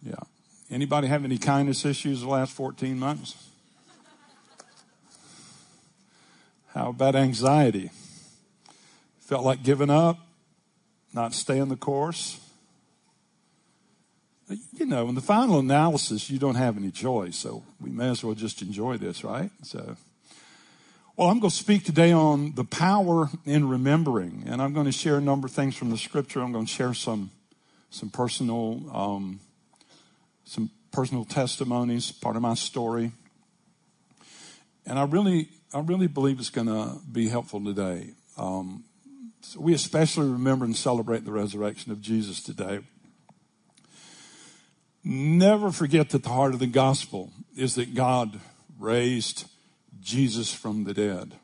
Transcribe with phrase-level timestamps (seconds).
[0.03, 0.15] Yeah.
[0.71, 3.49] Anybody have any kindness issues the last 14 months?
[6.69, 7.91] How about anxiety?
[9.21, 10.19] Felt like giving up,
[11.13, 12.41] not staying the course?
[14.73, 17.37] you know, in the final analysis, you don't have any choice.
[17.37, 19.51] So we may as well just enjoy this, right?
[19.63, 19.97] So,
[21.17, 24.93] well, I'm going to speak today on the power in remembering, and I'm going to
[24.93, 26.41] share a number of things from the scripture.
[26.41, 27.31] I'm going to share some,
[27.91, 29.41] some personal, um,
[30.51, 33.13] some personal testimonies, part of my story.
[34.85, 38.15] And I really, I really believe it's going to be helpful today.
[38.37, 38.83] Um,
[39.43, 42.81] so we especially remember and celebrate the resurrection of Jesus today.
[45.05, 48.41] Never forget that the heart of the gospel is that God
[48.77, 49.49] raised
[50.01, 51.35] Jesus from the dead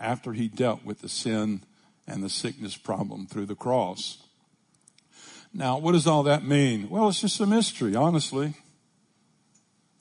[0.00, 1.62] after he dealt with the sin
[2.08, 4.18] and the sickness problem through the cross.
[5.54, 6.88] Now, what does all that mean?
[6.88, 8.54] Well, it's just a mystery, honestly.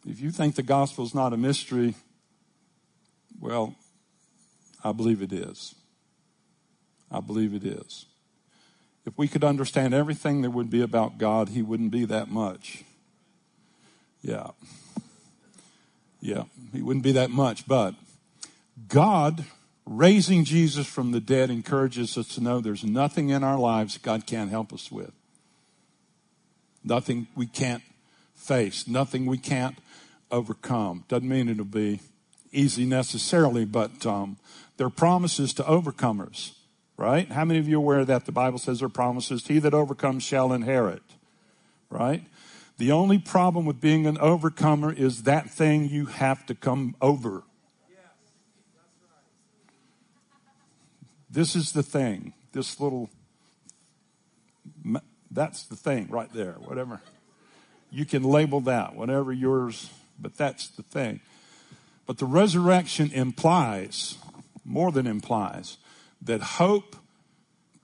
[0.07, 1.95] If you think the gospel is not a mystery,
[3.39, 3.75] well,
[4.83, 5.75] I believe it is.
[7.11, 8.05] I believe it is.
[9.05, 12.83] If we could understand everything there would be about God, He wouldn't be that much.
[14.21, 14.51] Yeah.
[16.21, 17.67] Yeah, He wouldn't be that much.
[17.67, 17.95] But
[18.87, 19.45] God
[19.85, 24.25] raising Jesus from the dead encourages us to know there's nothing in our lives God
[24.25, 25.11] can't help us with.
[26.83, 27.83] Nothing we can't
[28.35, 29.77] face, nothing we can't
[30.31, 31.03] overcome.
[31.07, 31.99] Doesn't mean it'll be
[32.51, 34.37] easy necessarily, but um,
[34.77, 36.53] there are promises to overcomers
[37.01, 37.31] right?
[37.31, 39.47] How many of you are aware that the Bible says there are promises?
[39.47, 41.01] He that overcomes shall inherit,
[41.89, 42.23] right?
[42.77, 47.41] The only problem with being an overcomer is that thing you have to come over.
[51.27, 52.33] This is the thing.
[52.51, 53.09] This little,
[55.31, 57.01] that's the thing right there, whatever.
[57.89, 61.21] You can label that, whatever yours, but that's the thing.
[62.05, 64.17] But the resurrection implies,
[64.65, 65.77] more than implies,
[66.21, 66.95] that hope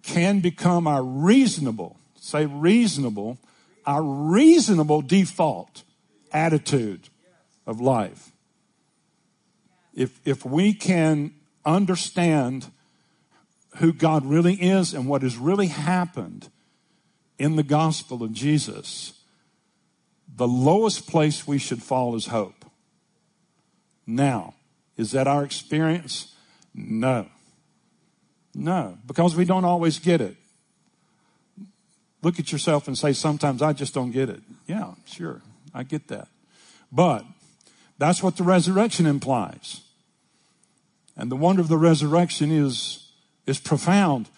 [0.04, 3.38] can become our reasonable, say reasonable,
[3.86, 5.84] our reasonable default
[6.32, 7.10] attitude
[7.66, 8.32] of life.
[9.94, 11.34] If, if we can
[11.66, 12.68] understand
[13.78, 16.50] who God really is and what has really happened
[17.38, 19.14] in the gospel of Jesus,
[20.36, 22.66] the lowest place we should fall is hope.
[24.06, 24.54] Now,
[24.96, 26.34] is that our experience?
[26.74, 27.28] No.
[28.56, 30.36] No, because we don't always get it.
[32.24, 34.42] Look at yourself and say, sometimes I just don't get it.
[34.66, 35.42] Yeah, sure.
[35.74, 36.28] I get that.
[36.92, 37.24] But
[38.00, 39.82] that's what the resurrection implies.
[41.16, 43.10] And the wonder of the resurrection is,
[43.46, 44.30] is profound.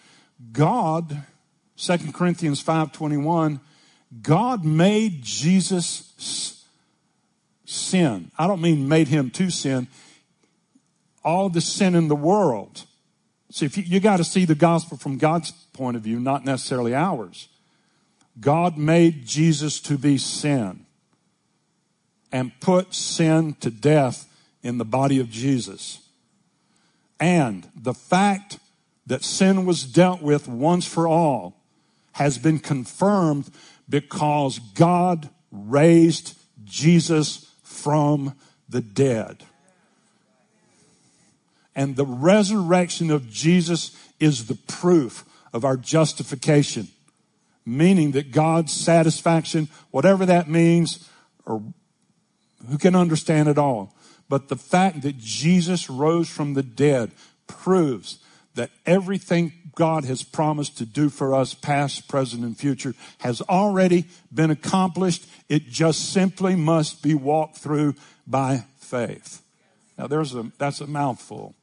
[0.52, 1.22] God,
[1.80, 3.58] 2 Corinthians 5.21,
[4.20, 6.66] God made Jesus
[7.64, 8.30] sin.
[8.36, 9.88] I don't mean made him to sin.
[11.24, 12.84] all the sin in the world.
[13.50, 16.44] See, if you, you got to see the gospel from God's point of view, not
[16.44, 17.48] necessarily ours.
[18.40, 20.86] God made Jesus to be sin
[22.32, 24.26] and put sin to death
[24.62, 26.00] in the body of Jesus.
[27.18, 28.58] And the fact
[29.06, 31.59] that sin was dealt with once for all
[32.20, 33.48] has been confirmed
[33.88, 38.34] because God raised Jesus from
[38.68, 39.42] the dead.
[41.74, 45.24] And the resurrection of Jesus is the proof
[45.54, 46.88] of our justification,
[47.64, 51.08] meaning that God's satisfaction, whatever that means,
[51.46, 51.62] or
[52.68, 53.96] who can understand it all.
[54.28, 57.12] But the fact that Jesus rose from the dead
[57.46, 58.18] proves
[58.56, 64.06] that everything God has promised to do for us, past, present, and future, has already
[64.32, 65.26] been accomplished.
[65.48, 67.94] It just simply must be walked through
[68.26, 69.42] by faith.
[69.98, 71.54] Now there's a, that's a mouthful.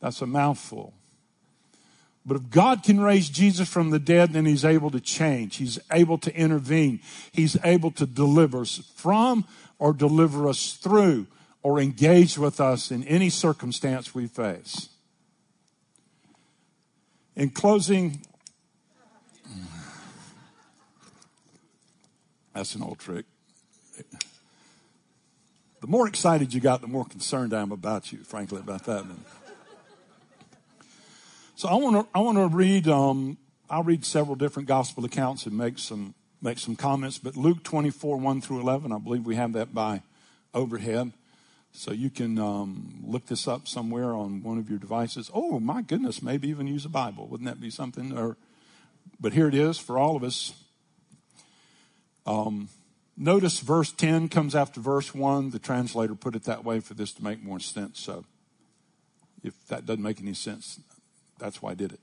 [0.00, 0.94] That's a mouthful.
[2.26, 5.56] But if God can raise Jesus from the dead, then he's able to change.
[5.56, 7.00] He's able to intervene.
[7.32, 9.46] He's able to deliver us from
[9.78, 11.26] or deliver us through
[11.62, 14.90] or engage with us in any circumstance we face.
[17.40, 18.20] In closing,
[22.52, 23.24] that's an old trick.
[25.80, 29.06] The more excited you got, the more concerned I am about you, frankly, about that.
[31.56, 32.86] So I want to I want to read.
[32.86, 33.38] Um,
[33.70, 37.16] I'll read several different gospel accounts and make some make some comments.
[37.16, 40.02] But Luke 24 1 through 11, I believe we have that by
[40.52, 41.12] overhead.
[41.72, 45.30] So you can um, look this up somewhere on one of your devices.
[45.32, 47.26] Oh my goodness, maybe even use a Bible.
[47.28, 48.16] Wouldn't that be something?
[48.16, 48.36] Or,
[49.20, 50.52] but here it is for all of us.
[52.26, 52.68] Um,
[53.16, 55.50] notice verse 10 comes after verse 1.
[55.50, 58.00] The translator put it that way for this to make more sense.
[58.00, 58.24] So
[59.42, 60.80] if that doesn't make any sense,
[61.38, 62.00] that's why I did it.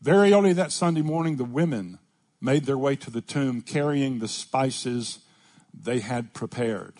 [0.00, 1.98] Very early that Sunday morning, the women
[2.40, 5.20] made their way to the tomb carrying the spices
[5.72, 6.94] they had prepared.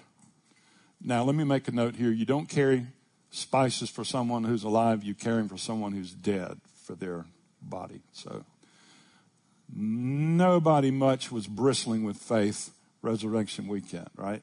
[1.06, 2.11] Now, let me make a note here.
[2.11, 2.87] You don't carry
[3.31, 7.27] spices for someone who's alive, you carry them for someone who's dead for their
[7.61, 8.01] body.
[8.12, 8.45] So,
[9.75, 12.71] nobody much was bristling with faith
[13.03, 14.43] resurrection weekend, right?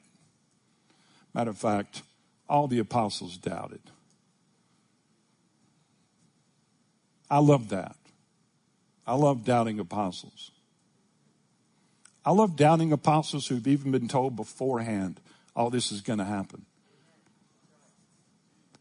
[1.33, 2.03] Matter of fact,
[2.47, 3.81] all the apostles doubted.
[7.29, 7.95] I love that.
[9.07, 10.51] I love doubting apostles.
[12.23, 15.19] I love doubting apostles who've even been told beforehand
[15.55, 16.65] all this is going to happen.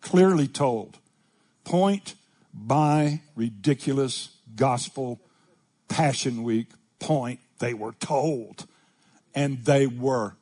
[0.01, 0.99] Clearly told.
[1.65, 2.15] Point
[2.53, 5.21] by ridiculous gospel
[5.89, 6.69] passion week
[6.99, 7.41] point.
[7.59, 8.67] They were told.
[9.35, 10.35] And they were.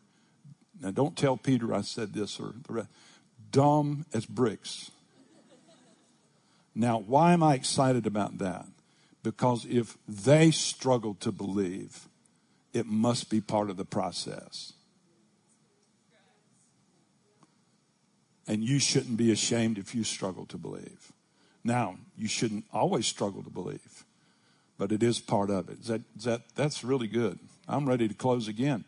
[0.81, 2.89] Now don't tell Peter I said this or the rest.
[3.51, 4.91] Dumb as bricks.
[6.75, 8.65] Now, why am I excited about that?
[9.25, 12.07] Because if they struggle to believe,
[12.73, 14.75] it must be part of the process.
[18.49, 21.13] And you shouldn't be ashamed if you struggle to believe.
[21.63, 24.05] Now, you shouldn't always struggle to believe,
[24.79, 25.81] but it is part of it.
[25.81, 27.39] Is that, is that, that's really good.
[27.69, 28.85] I'm ready to close again.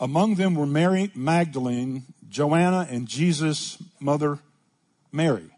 [0.00, 4.38] Among them were Mary Magdalene, Joanna, and Jesus' mother,
[5.12, 5.50] Mary.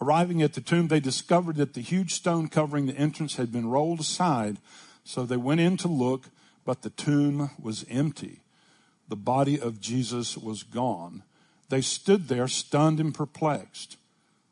[0.00, 3.68] Arriving at the tomb, they discovered that the huge stone covering the entrance had been
[3.68, 4.56] rolled aside,
[5.04, 6.24] so they went in to look
[6.64, 8.40] but the tomb was empty.
[9.08, 11.22] The body of Jesus was gone.
[11.68, 13.96] They stood there stunned and perplexed.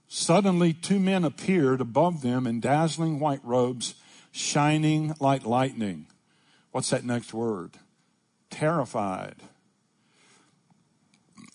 [0.09, 3.95] Suddenly, two men appeared above them in dazzling white robes,
[4.33, 6.07] shining like lightning.
[6.73, 7.73] What's that next word?
[8.51, 9.37] Terrified.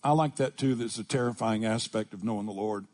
[0.04, 0.76] I like that too.
[0.76, 2.86] That's a terrifying aspect of knowing the Lord.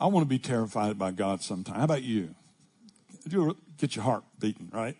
[0.00, 1.76] I want to be terrified by God sometime.
[1.76, 2.34] How about you?
[3.28, 4.96] You get your heart beating, right?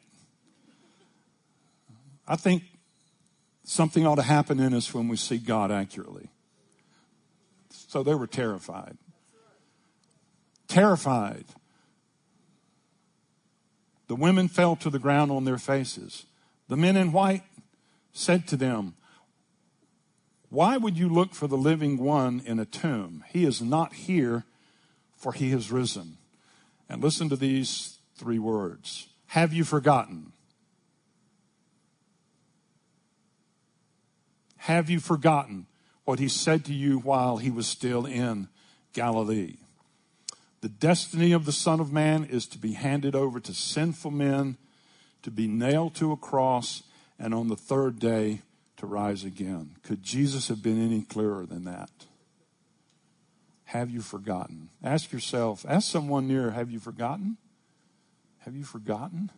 [2.27, 2.63] I think
[3.65, 6.29] something ought to happen in us when we see God accurately.
[7.71, 8.97] So they were terrified.
[10.69, 11.45] Terrified.
[14.09, 16.27] The women fell to the ground on their faces.
[16.69, 17.43] The men in white
[18.13, 18.95] said to them,
[20.51, 23.25] Why would you look for the living one in a tomb?
[23.29, 24.45] He is not here,
[25.17, 26.19] for he has risen.
[26.89, 30.34] And listen to these three words Have you forgotten?
[34.65, 35.67] Have you forgotten
[36.07, 38.49] what he said to you while he was still in
[38.95, 39.57] Galilee?
[40.63, 44.57] The destiny of the Son of Man is to be handed over to sinful men,
[45.23, 46.83] to be nailed to a cross,
[47.19, 48.41] and on the third day
[48.79, 49.77] to rise again.
[49.83, 51.91] Could Jesus have been any clearer than that?
[53.65, 54.71] Have you forgotten?
[54.83, 57.37] Ask yourself, ask someone near, have you forgotten?
[58.39, 59.31] Have you forgotten?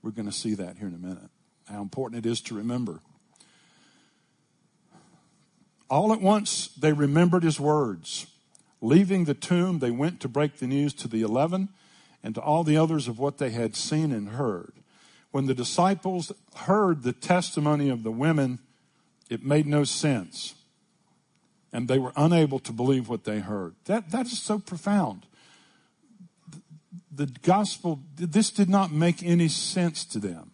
[0.00, 1.28] We're going to see that here in a minute.
[1.68, 3.00] How important it is to remember.
[5.88, 8.26] All at once, they remembered his words.
[8.80, 11.68] Leaving the tomb, they went to break the news to the eleven
[12.22, 14.72] and to all the others of what they had seen and heard.
[15.30, 18.58] When the disciples heard the testimony of the women,
[19.28, 20.54] it made no sense.
[21.72, 23.74] And they were unable to believe what they heard.
[23.84, 25.26] That, that is so profound.
[27.12, 30.52] The gospel, this did not make any sense to them.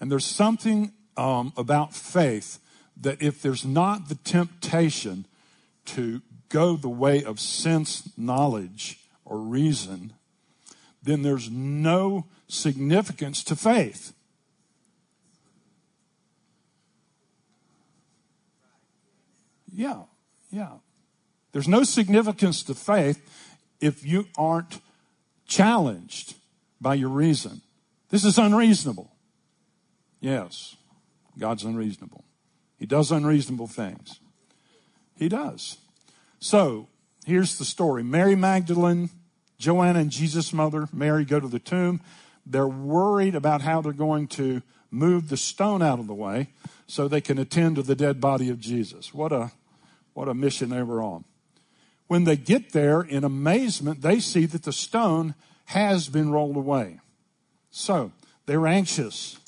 [0.00, 2.58] And there's something um, about faith
[3.00, 5.26] that if there's not the temptation
[5.86, 10.12] to go the way of sense, knowledge, or reason,
[11.02, 14.12] then there's no significance to faith.
[19.72, 20.02] Yeah,
[20.50, 20.72] yeah.
[21.52, 23.20] There's no significance to faith
[23.80, 24.80] if you aren't
[25.46, 26.34] challenged
[26.80, 27.60] by your reason.
[28.10, 29.10] This is unreasonable.
[30.20, 30.76] Yes,
[31.38, 32.24] God's unreasonable.
[32.78, 34.20] He does unreasonable things.
[35.16, 35.78] He does.
[36.38, 36.88] So,
[37.26, 39.10] here's the story Mary Magdalene,
[39.58, 42.00] Joanna, and Jesus' mother, Mary, go to the tomb.
[42.46, 46.48] They're worried about how they're going to move the stone out of the way
[46.86, 49.14] so they can attend to the dead body of Jesus.
[49.14, 49.52] What a,
[50.14, 51.24] what a mission they were on.
[52.08, 55.34] When they get there, in amazement, they see that the stone
[55.66, 56.98] has been rolled away.
[57.70, 58.10] So
[58.46, 59.38] they're anxious,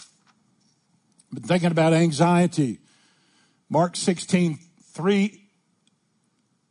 [1.32, 2.78] but thinking about anxiety.
[3.70, 4.58] Mark 16,
[4.92, 5.42] 3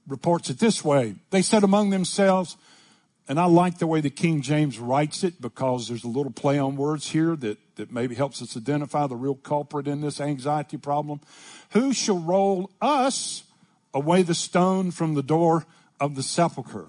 [0.08, 1.16] reports it this way.
[1.32, 2.58] They said among themselves,
[3.28, 6.60] and I like the way the King James writes it because there's a little play
[6.60, 10.78] on words here that, that maybe helps us identify the real culprit in this anxiety
[10.78, 11.22] problem.
[11.72, 13.44] Who shall roll us
[13.94, 15.66] away the stone from the door
[16.00, 16.88] of the sepulchre?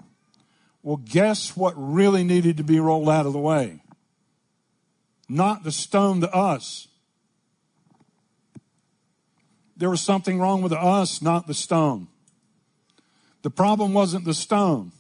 [0.83, 3.81] Well, guess what really needed to be rolled out of the way?
[5.29, 6.89] Not the stone to us.
[9.83, 12.07] There was something wrong with us, not the stone.
[13.43, 14.93] The problem wasn't the stone.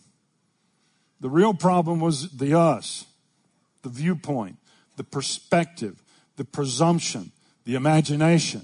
[1.20, 3.06] The real problem was the us,
[3.82, 4.56] the viewpoint,
[4.96, 6.02] the perspective,
[6.34, 7.30] the presumption,
[7.64, 8.62] the imagination.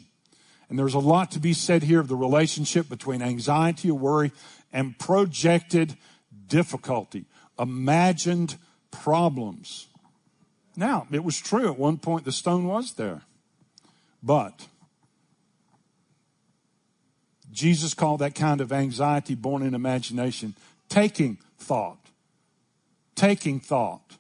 [0.69, 4.33] And there's a lot to be said here of the relationship between anxiety or worry
[4.73, 5.97] and projected
[6.49, 7.27] difficulty,
[7.61, 8.57] imagined
[8.91, 9.87] problems.
[10.75, 13.23] Now, it was true at one point the stone was there.
[14.21, 14.67] But
[17.59, 20.55] Jesus called that kind of anxiety born in imagination
[20.89, 21.99] taking thought
[23.19, 24.17] taking thought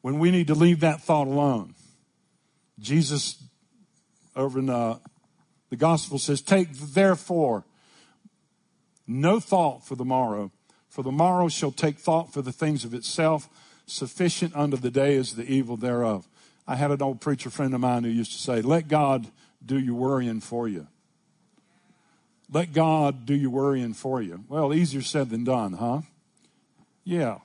[0.00, 1.74] when we need to leave that thought alone.
[2.78, 3.42] Jesus
[4.34, 4.98] over in uh,
[5.70, 7.64] the gospel says, Take therefore
[9.06, 10.50] no thought for the morrow,
[10.88, 13.48] for the morrow shall take thought for the things of itself.
[13.86, 16.28] Sufficient unto the day is the evil thereof.
[16.66, 19.28] I had an old preacher friend of mine who used to say, Let God
[19.64, 20.88] do your worrying for you.
[22.52, 24.44] Let God do your worrying for you.
[24.48, 26.02] Well, easier said than done, huh?
[27.04, 27.38] Yeah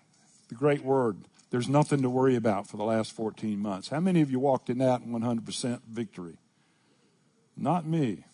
[0.49, 1.17] the great word.
[1.49, 3.89] There's nothing to worry about for the last 14 months.
[3.89, 6.37] How many of you walked in that 100% victory?
[7.55, 8.25] Not me.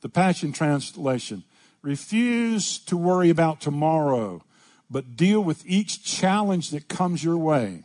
[0.00, 1.44] The Passion Translation.
[1.82, 4.42] Refuse to worry about tomorrow,
[4.90, 7.84] but deal with each challenge that comes your way.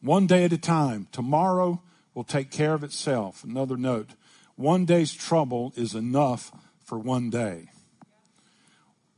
[0.00, 1.08] One day at a time.
[1.12, 1.80] Tomorrow
[2.12, 3.42] will take care of itself.
[3.44, 4.10] Another note.
[4.56, 6.52] One day's trouble is enough
[6.84, 7.68] for one day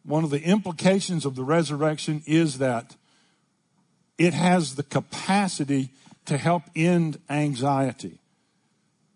[0.06, 2.96] one of the implications of the resurrection is that
[4.16, 5.90] it has the capacity
[6.26, 8.18] to help end anxiety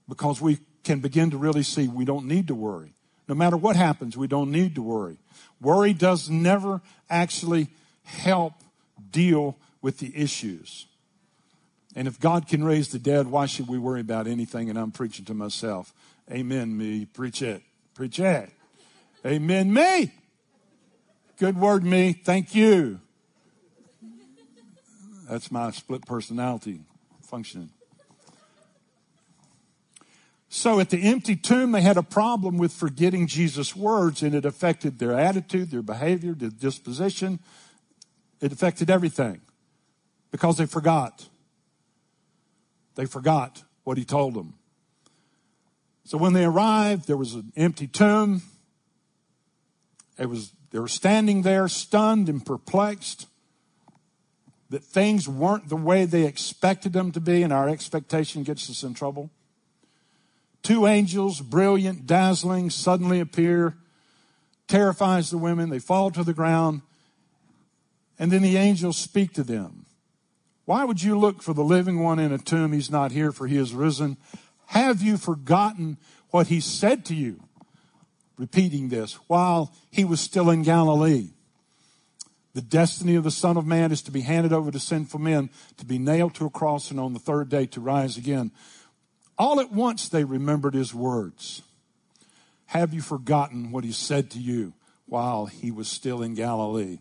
[0.09, 2.93] because we can begin to really see we don't need to worry.
[3.29, 5.19] No matter what happens, we don't need to worry.
[5.61, 7.69] Worry does never actually
[8.03, 8.55] help
[9.13, 10.87] deal with the issues.
[11.95, 14.69] And if God can raise the dead, why should we worry about anything?
[14.69, 15.95] And I'm preaching to myself.
[16.31, 17.07] Amen, me.
[17.07, 17.63] Preach it.
[17.95, 18.51] Preach it.
[19.27, 20.13] Amen, me.
[21.39, 22.13] Good word, me.
[22.13, 23.01] Thank you.
[25.29, 26.81] That's my split personality
[27.23, 27.71] functioning.
[30.49, 34.45] So at the empty tomb, they had a problem with forgetting Jesus' words, and it
[34.45, 37.39] affected their attitude, their behavior, their disposition.
[38.41, 39.41] It affected everything
[40.31, 41.29] because they forgot.
[42.97, 44.55] They forgot what he told them.
[46.11, 48.43] So when they arrived, there was an empty tomb.
[50.19, 53.29] It was they were standing there stunned and perplexed.
[54.71, 58.83] that things weren't the way they expected them to be, and our expectation gets us
[58.83, 59.31] in trouble.
[60.65, 63.77] Two angels, brilliant, dazzling, suddenly appear,
[64.67, 65.71] terrifies the women.
[65.71, 66.83] They fall to the ground,
[68.19, 69.87] and then the angels speak to them.
[70.65, 72.73] Why would you look for the living one in a tomb?
[72.73, 74.17] He's not here, for he is risen.
[74.71, 75.99] Have you forgotten
[76.31, 77.43] what he said to you?
[78.39, 81.31] Repeating this while he was still in Galilee.
[82.55, 85.51] The destiny of the Son of Man is to be handed over to sinful men,
[85.79, 88.53] to be nailed to a cross, and on the third day to rise again.
[89.37, 91.63] All at once they remembered his words.
[92.67, 94.75] Have you forgotten what he said to you
[95.07, 97.01] while he was still in Galilee?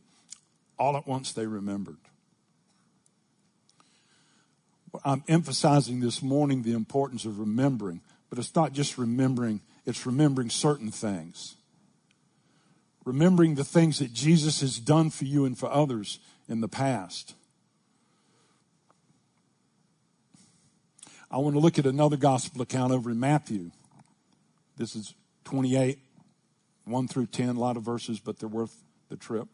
[0.80, 2.09] All at once they remembered.
[5.06, 10.50] I'm emphasizing this morning the importance of remembering, but it's not just remembering, it's remembering
[10.50, 11.56] certain things
[13.10, 17.34] remembering the things that Jesus has done for you and for others in the past.
[21.32, 23.72] I want to look at another gospel account over in Matthew.
[24.78, 25.16] This is
[25.46, 25.98] 28,
[26.86, 29.48] 1 through 10, a lot of verses, but they're worth the trip.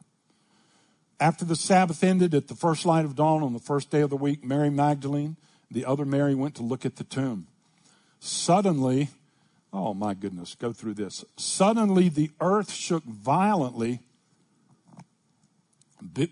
[1.19, 4.09] After the Sabbath ended at the first light of dawn on the first day of
[4.09, 5.37] the week, Mary Magdalene,
[5.71, 7.47] the other Mary, went to look at the tomb.
[8.19, 9.09] Suddenly,
[9.77, 11.25] Oh my goodness, go through this.
[11.35, 13.99] Suddenly the earth shook violently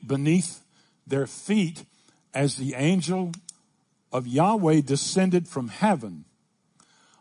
[0.08, 0.62] beneath
[1.06, 1.84] their feet
[2.34, 3.34] as the angel
[4.14, 6.24] of Yahweh descended from heaven.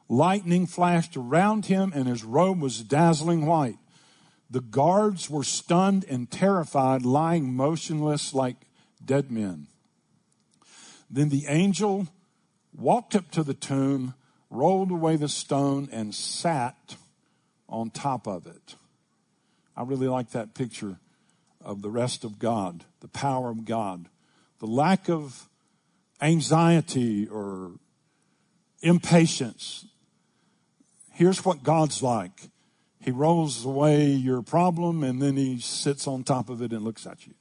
[0.08, 3.78] Lightning flashed around him and his robe was dazzling white.
[4.52, 8.56] The guards were stunned and terrified, lying motionless like
[9.04, 9.66] dead men.
[11.10, 12.06] Then the angel
[12.72, 14.14] walked up to the tomb
[14.52, 16.96] rolled away the stone, and sat
[17.68, 18.76] on top of it.
[19.74, 20.98] I really like that picture
[21.64, 24.08] of the rest of God, the power of God,
[24.58, 25.48] the lack of
[26.20, 27.72] anxiety or
[28.82, 29.86] impatience.
[31.12, 32.50] Here's what God's like.
[33.02, 37.06] He rolls away your problem and then he sits on top of it and looks
[37.06, 37.34] at you.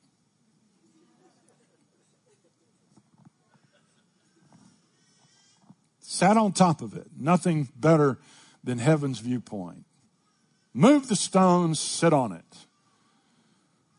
[6.11, 7.07] sat on top of it.
[7.17, 8.19] Nothing better
[8.63, 9.85] than heaven's viewpoint.
[10.73, 12.67] Move the stones, sit on it.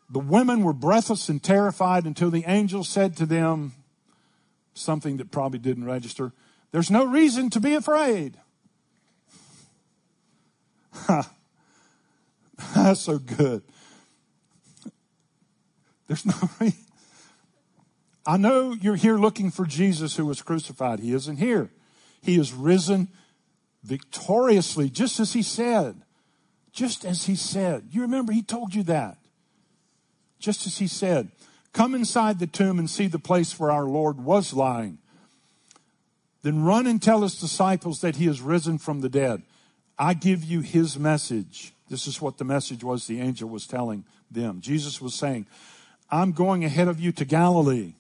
[0.09, 3.73] The women were breathless and terrified until the angel said to them
[4.75, 6.33] something that probably didn't register.
[6.71, 8.37] There's no reason to be afraid.
[12.75, 13.63] That's so good.
[16.07, 16.79] There's no reason.
[18.25, 21.01] I know you're here looking for Jesus who was crucified.
[21.01, 21.71] He isn't here.
[22.21, 23.09] He is risen
[23.83, 26.03] victoriously, just as he said.
[26.73, 27.89] Just as he said.
[27.91, 29.19] You remember he told you that.
[30.39, 31.31] Just as he said.
[31.73, 34.99] Come inside the tomb and see the place where our Lord was lying.
[36.43, 39.43] Then run and tell his disciples that he is risen from the dead.
[39.99, 41.73] I give you his message.
[41.93, 44.63] This is what the message was the angel was telling them.
[44.63, 45.47] Jesus was saying,
[46.11, 47.93] I'm going ahead of you to Galilee.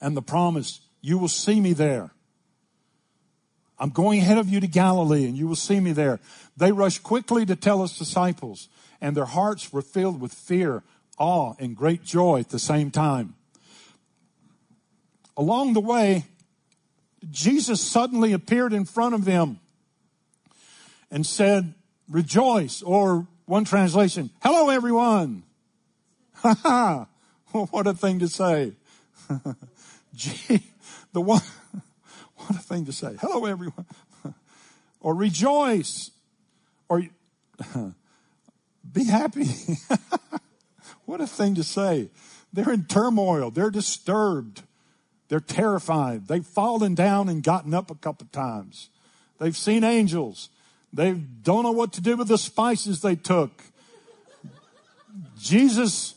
[0.00, 2.10] And the promise, you will see me there.
[3.78, 6.18] I'm going ahead of you to Galilee and you will see me there.
[6.56, 8.68] They rushed quickly to tell his disciples
[9.00, 10.82] and their hearts were filled with fear,
[11.16, 13.36] awe, and great joy at the same time.
[15.36, 16.24] Along the way,
[17.30, 19.60] Jesus suddenly appeared in front of them
[21.08, 21.74] and said,
[22.08, 25.42] rejoice, or one translation, hello everyone.
[26.40, 27.06] Ha ha.
[27.50, 28.74] What a thing to say.
[30.14, 30.62] Gee,
[31.12, 31.40] the one,
[32.36, 33.16] what a thing to say.
[33.20, 33.86] Hello, everyone.
[35.00, 36.12] or rejoice.
[36.88, 37.02] Or
[38.92, 39.48] be happy.
[41.06, 42.10] what a thing to say.
[42.52, 43.50] They're in turmoil.
[43.50, 44.62] They're disturbed.
[45.28, 46.28] They're terrified.
[46.28, 48.90] They've fallen down and gotten up a couple times.
[49.38, 50.50] They've seen angels.
[50.92, 53.50] They don't know what to do with the spices they took.
[55.38, 56.14] Jesus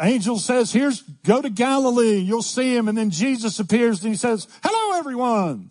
[0.00, 2.18] angel says, here's, go to Galilee.
[2.18, 2.88] You'll see him.
[2.88, 5.70] And then Jesus appears and he says, hello, everyone.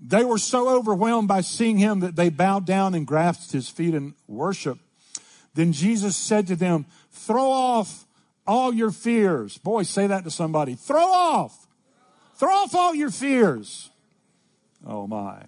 [0.00, 3.94] They were so overwhelmed by seeing him that they bowed down and grasped his feet
[3.94, 4.78] in worship.
[5.54, 8.06] Then Jesus said to them, throw off
[8.46, 9.58] all your fears.
[9.58, 10.74] Boy, say that to somebody.
[10.74, 11.66] Throw off.
[12.36, 13.90] Throw off all your fears.
[14.86, 15.42] Oh my.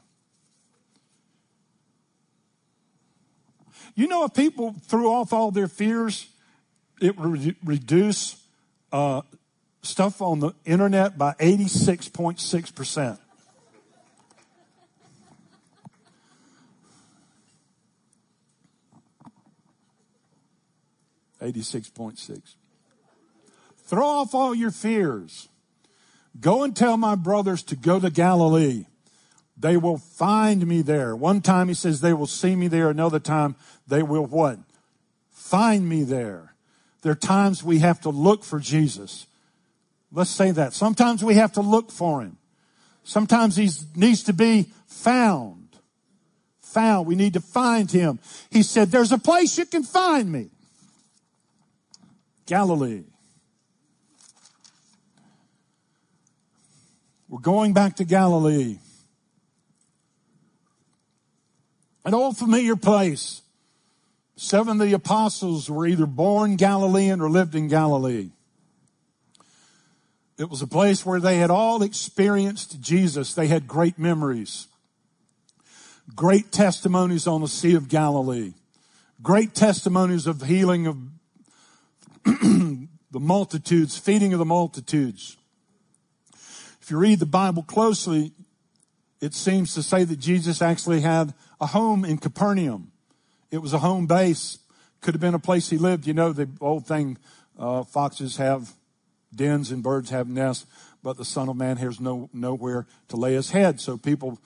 [3.95, 6.29] You know, if people threw off all their fears,
[7.01, 8.43] it would reduce
[8.93, 9.23] uh,
[9.83, 13.19] stuff on the internet by 86.6%.
[21.43, 22.57] Eighty-six point six.
[23.87, 25.49] Throw off all your fears.
[26.39, 28.85] Go and tell my brothers to go to Galilee.
[29.61, 31.15] They will find me there.
[31.15, 32.89] One time he says they will see me there.
[32.89, 34.59] Another time they will what?
[35.31, 36.55] Find me there.
[37.03, 39.27] There are times we have to look for Jesus.
[40.11, 40.73] Let's say that.
[40.73, 42.39] Sometimes we have to look for him.
[43.05, 45.77] Sometimes he needs to be found.
[46.63, 47.07] Found.
[47.07, 48.19] We need to find him.
[48.51, 50.49] He said, there's a place you can find me.
[52.47, 53.05] Galilee.
[57.29, 58.79] We're going back to Galilee.
[62.05, 63.43] An old familiar place.
[64.37, 68.31] Seven of the apostles were either born Galilean or lived in Galilee.
[70.39, 73.35] It was a place where they had all experienced Jesus.
[73.35, 74.69] They had great memories,
[76.17, 78.55] great testimonies on the Sea of Galilee,
[79.23, 80.97] great testimonies of healing of
[82.25, 82.89] the
[83.21, 85.37] multitudes, feeding of the multitudes.
[86.81, 88.33] If you read the Bible closely,
[89.21, 92.93] it seems to say that Jesus actually had a home in Capernaum.
[93.51, 94.59] It was a home base.
[95.01, 96.07] Could have been a place he lived.
[96.07, 97.19] You know, the old thing,
[97.59, 98.75] uh, foxes have
[99.35, 100.67] dens and birds have nests,
[101.03, 103.81] but the son of man has no, nowhere to lay his head.
[103.81, 104.39] So people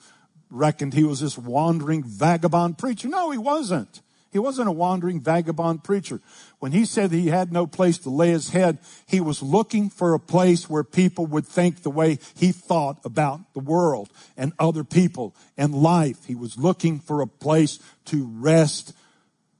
[0.49, 3.07] reckoned he was this wandering vagabond preacher.
[3.07, 4.01] No, he wasn't.
[4.35, 6.19] He wasn't a wandering vagabond preacher.
[6.59, 10.13] When he said he had no place to lay his head, he was looking for
[10.13, 14.83] a place where people would think the way he thought about the world and other
[14.83, 16.25] people and life.
[16.25, 18.91] He was looking for a place to rest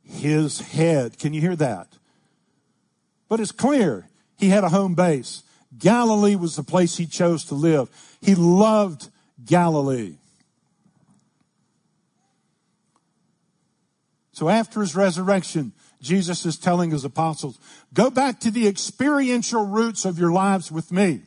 [0.04, 1.20] his head.
[1.20, 1.88] Can you hear that?
[3.30, 5.44] But it's clear he had a home base.
[5.80, 7.90] Galilee was the place he chose to live.
[8.20, 9.08] He loved
[9.46, 10.16] Galilee.
[14.36, 15.72] So after his resurrection,
[16.02, 17.58] Jesus is telling his apostles,
[17.94, 21.22] go back to the experiential roots of your lives with me.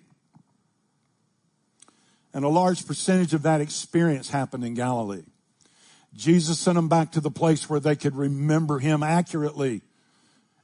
[2.35, 5.23] And a large percentage of that experience happened in Galilee.
[6.14, 9.81] Jesus sent them back to the place where they could remember him accurately.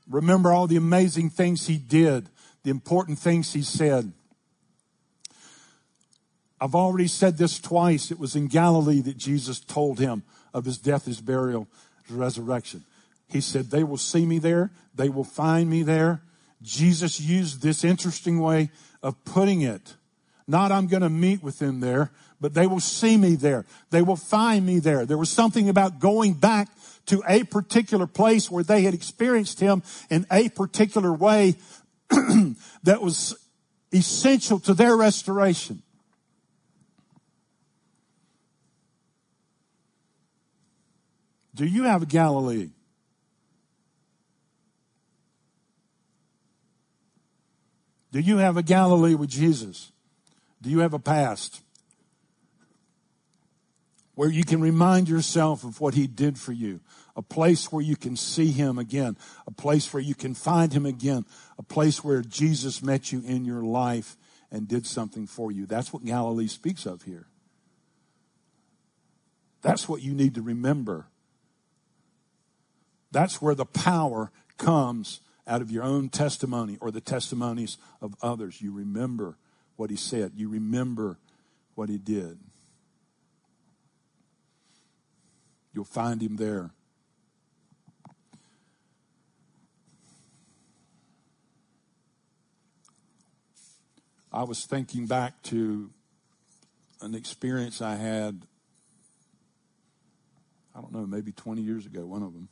[0.06, 2.28] Remember all the amazing things he did,
[2.62, 4.12] the important things he said.
[6.60, 8.10] I've already said this twice.
[8.10, 11.68] It was in Galilee that Jesus told him of his death, his burial,
[12.10, 12.84] resurrection.
[13.28, 14.70] He said, they will see me there.
[14.94, 16.22] They will find me there.
[16.62, 18.70] Jesus used this interesting way
[19.02, 19.96] of putting it.
[20.46, 23.64] Not I'm going to meet with them there, but they will see me there.
[23.90, 25.06] They will find me there.
[25.06, 26.68] There was something about going back
[27.06, 31.56] to a particular place where they had experienced him in a particular way
[32.10, 33.36] that was
[33.92, 35.82] essential to their restoration.
[41.54, 42.70] Do you have a Galilee?
[48.10, 49.92] Do you have a Galilee with Jesus?
[50.62, 51.62] Do you have a past
[54.14, 56.80] where you can remind yourself of what he did for you?
[57.16, 59.16] A place where you can see him again.
[59.46, 61.24] A place where you can find him again.
[61.58, 64.16] A place where Jesus met you in your life
[64.50, 65.66] and did something for you.
[65.66, 67.26] That's what Galilee speaks of here.
[69.62, 71.06] That's what you need to remember.
[73.14, 78.60] That's where the power comes out of your own testimony or the testimonies of others.
[78.60, 79.36] You remember
[79.76, 81.18] what he said, you remember
[81.76, 82.40] what he did.
[85.72, 86.72] You'll find him there.
[94.32, 95.90] I was thinking back to
[97.00, 98.44] an experience I had,
[100.74, 102.48] I don't know, maybe 20 years ago, one of them.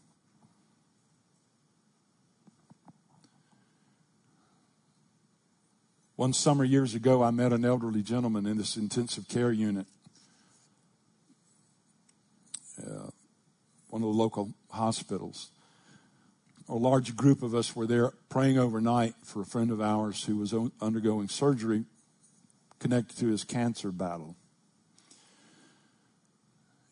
[6.23, 9.87] One summer years ago, I met an elderly gentleman in this intensive care unit,
[12.81, 13.11] uh,
[13.91, 15.51] one of the local hospitals.
[16.69, 20.37] A large group of us were there praying overnight for a friend of ours who
[20.37, 21.87] was undergoing surgery
[22.79, 24.37] connected to his cancer battle.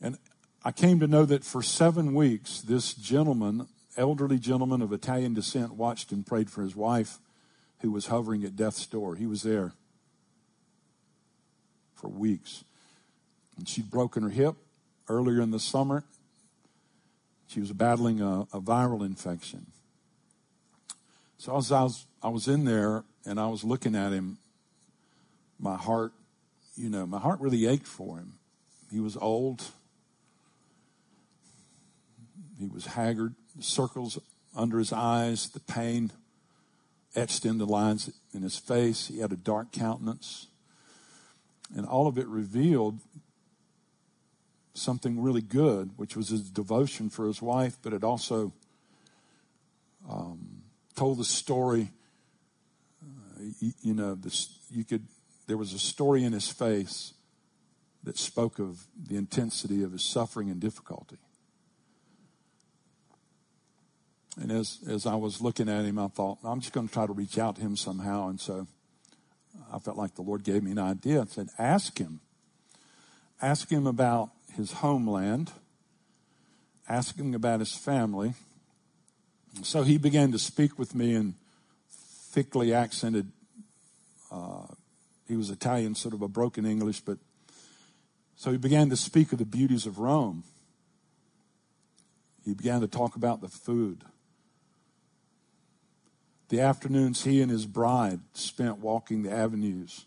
[0.00, 0.18] And
[0.64, 5.74] I came to know that for seven weeks, this gentleman, elderly gentleman of Italian descent,
[5.74, 7.20] watched and prayed for his wife
[7.80, 9.16] who was hovering at death's door.
[9.16, 9.72] He was there
[11.94, 12.64] for weeks.
[13.56, 14.56] And she'd broken her hip
[15.08, 16.04] earlier in the summer.
[17.46, 19.66] She was battling a, a viral infection.
[21.38, 24.38] So as I was, I was in there and I was looking at him,
[25.58, 26.12] my heart,
[26.76, 28.34] you know, my heart really ached for him.
[28.90, 29.62] He was old.
[32.58, 34.18] He was haggard, circles
[34.54, 36.12] under his eyes, the pain
[37.14, 39.08] etched into lines in his face.
[39.08, 40.46] He had a dark countenance.
[41.74, 42.98] And all of it revealed
[44.74, 48.52] something really good, which was his devotion for his wife, but it also
[50.08, 50.62] um,
[50.96, 51.90] told the story.
[53.02, 55.04] Uh, you, you, know, this, you could.
[55.46, 57.14] There was a story in his face
[58.04, 61.18] that spoke of the intensity of his suffering and difficulty.
[64.40, 67.06] And as as I was looking at him, I thought I'm just going to try
[67.06, 68.28] to reach out to him somehow.
[68.28, 68.66] And so
[69.72, 71.20] I felt like the Lord gave me an idea.
[71.20, 72.20] I said, "Ask him.
[73.42, 75.52] Ask him about his homeland,
[76.90, 78.34] Ask him about his family.
[79.62, 81.36] So he began to speak with me in
[81.88, 83.30] thickly accented,
[84.32, 84.66] uh,
[85.28, 87.18] he was Italian, sort of a broken English, but
[88.34, 90.42] so he began to speak of the beauties of Rome.
[92.44, 94.02] He began to talk about the food.
[96.50, 100.06] The afternoons he and his bride spent walking the avenues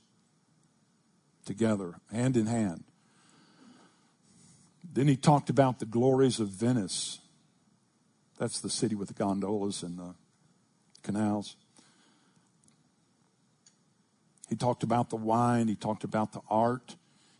[1.46, 2.84] together, hand in hand.
[4.94, 7.20] Then he talked about the glories of Venice.
[8.38, 10.16] That's the city with the gondolas and the
[11.02, 11.56] canals.
[14.50, 15.70] He talked about the wine.
[15.70, 16.98] He talked about the art.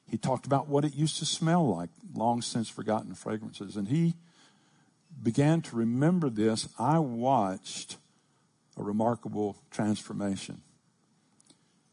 [0.10, 3.76] He talked about what it used to smell like, long since forgotten fragrances.
[3.76, 4.14] And he
[5.22, 6.70] began to remember this.
[6.80, 7.98] I watched
[8.78, 10.62] a remarkable transformation.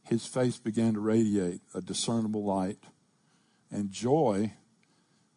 [0.05, 2.79] His face began to radiate a discernible light,
[3.71, 4.55] and joy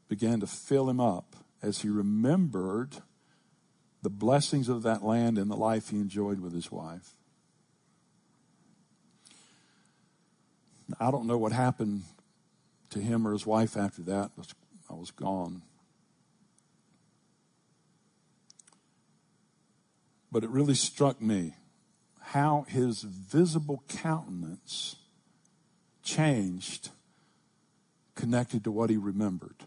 [0.07, 2.97] began to fill him up as he remembered
[4.01, 7.15] the blessings of that land and the life he enjoyed with his wife.
[10.99, 12.03] I don't know what happened
[12.89, 14.31] to him or his wife after that.
[14.89, 15.61] I was gone.
[20.33, 21.53] But it really struck me
[22.19, 24.95] how his visible countenance
[26.01, 26.89] changed
[28.15, 29.57] connected to what he remembered.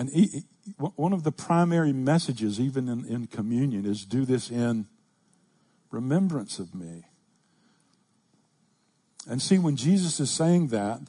[0.00, 0.42] And he,
[0.76, 4.88] one of the primary messages, even in, in communion, is do this in
[5.92, 7.04] remembrance of me.
[9.28, 11.02] And see, when Jesus is saying that,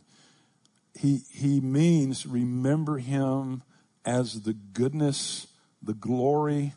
[0.94, 3.64] he, he means remember him
[4.06, 5.48] as the goodness,
[5.82, 6.74] the glory,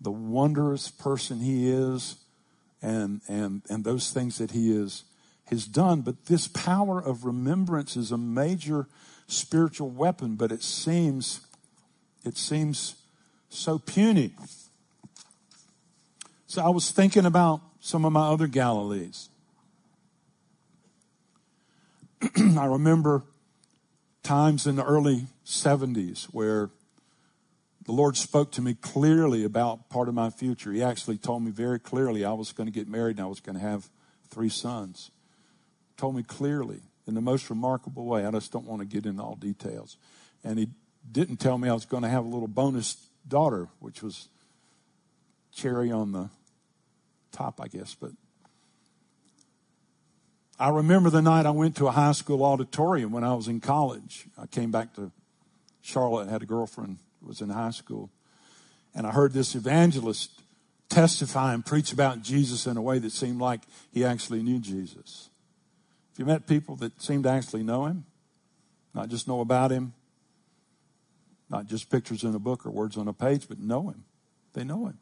[0.00, 2.16] the wondrous person he is,
[2.82, 5.04] and, and, and those things that he is,
[5.46, 6.00] has done.
[6.00, 8.86] But this power of remembrance is a major
[9.26, 11.40] spiritual weapon, but it seems,
[12.24, 12.94] it seems
[13.50, 14.32] so puny.
[16.46, 19.28] So I was thinking about some of my other Galilees.
[22.36, 23.24] I remember
[24.22, 26.70] times in the early 70s where
[27.90, 30.70] the Lord spoke to me clearly about part of my future.
[30.70, 33.40] He actually told me very clearly I was going to get married and I was
[33.40, 33.90] going to have
[34.28, 35.10] three sons.
[35.96, 38.24] Told me clearly in the most remarkable way.
[38.24, 39.96] I just don't want to get into all details.
[40.44, 40.68] And he
[41.10, 44.28] didn't tell me I was going to have a little bonus daughter, which was
[45.52, 46.30] cherry on the
[47.32, 47.96] top, I guess.
[47.96, 48.12] But
[50.60, 53.58] I remember the night I went to a high school auditorium when I was in
[53.58, 54.26] college.
[54.38, 55.10] I came back to
[55.82, 58.10] Charlotte and had a girlfriend was in high school.
[58.94, 60.42] And I heard this evangelist
[60.88, 63.60] testify and preach about Jesus in a way that seemed like
[63.92, 65.30] he actually knew Jesus
[66.12, 68.04] If you met people that seemed to actually know him,
[68.92, 69.94] not just know about him,
[71.48, 74.04] not just pictures in a book or words on a page, but know him?
[74.52, 74.98] They know him.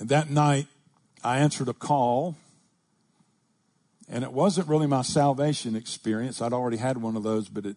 [0.00, 0.66] And that night,
[1.22, 2.36] I answered a call,
[4.10, 6.42] and it wasn't really my salvation experience.
[6.42, 7.76] I'd already had one of those, but it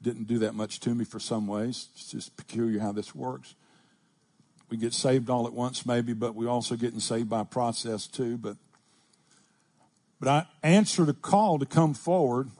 [0.00, 1.88] didn't do that much to me for some ways.
[1.94, 3.56] It's just peculiar how this works
[4.70, 8.36] we get saved all at once maybe, but we also getting saved by process too.
[8.36, 8.56] But
[10.18, 12.50] but I answered a call to come forward.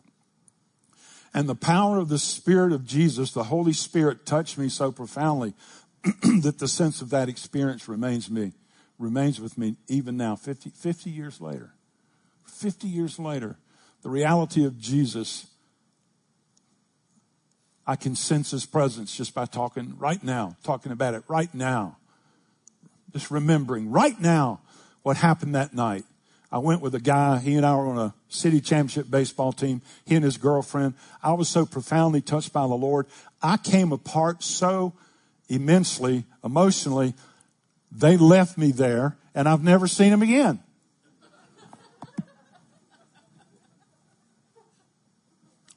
[1.33, 5.53] And the power of the Spirit of Jesus, the Holy Spirit, touched me so profoundly
[6.43, 8.53] that the sense of that experience remains me,
[8.99, 11.73] remains with me even now, 50, 50 years later.
[12.49, 13.57] 50 years later,
[14.03, 15.47] the reality of Jesus
[17.87, 21.99] I can sense his presence just by talking right now, talking about it right now.
[23.13, 24.61] Just remembering right now
[25.03, 26.05] what happened that night.
[26.51, 29.83] I went with a guy, he and I were on a city championship baseball team,
[30.05, 30.95] he and his girlfriend.
[31.23, 33.07] I was so profoundly touched by the Lord.
[33.41, 34.95] I came apart so
[35.49, 37.15] immensely, emotionally.
[37.93, 40.61] They left me there and I've never seen him again.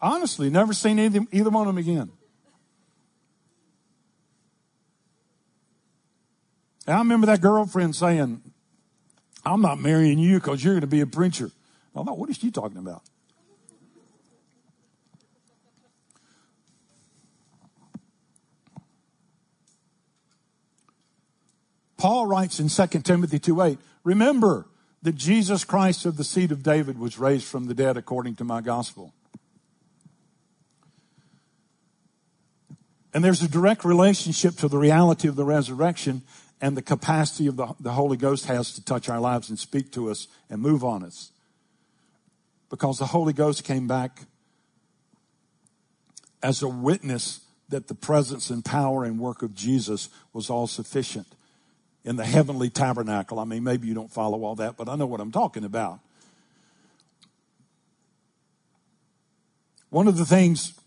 [0.01, 2.11] Honestly, never seen either, either one of them again.
[6.87, 8.41] And I remember that girlfriend saying,
[9.45, 11.51] I'm not marrying you because you're going to be a preacher.
[11.95, 13.03] I thought, what is she talking about?
[21.97, 24.65] Paul writes in 2 Timothy 2 8, remember
[25.01, 28.45] that Jesus Christ of the seed of David was raised from the dead according to
[28.45, 29.13] my gospel,
[33.13, 36.21] And there's a direct relationship to the reality of the resurrection
[36.61, 39.91] and the capacity of the, the Holy Ghost has to touch our lives and speak
[39.93, 41.31] to us and move on us.
[42.69, 44.21] Because the Holy Ghost came back
[46.43, 51.27] as a witness that the presence and power and work of Jesus was all sufficient
[52.03, 53.39] in the heavenly tabernacle.
[53.39, 55.99] I mean, maybe you don't follow all that, but I know what I'm talking about.
[59.89, 60.78] One of the things,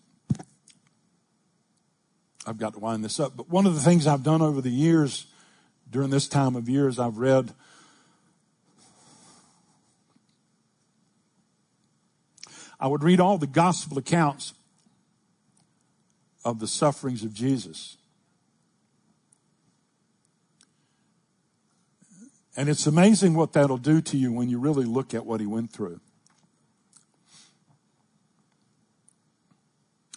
[2.46, 4.70] I've got to wind this up, but one of the things I've done over the
[4.70, 5.26] years
[5.90, 7.52] during this time of years, I've read
[12.82, 14.54] I would read all the gospel accounts
[16.44, 17.96] of the sufferings of Jesus.
[22.56, 25.46] And it's amazing what that'll do to you when you really look at what he
[25.46, 26.00] went through.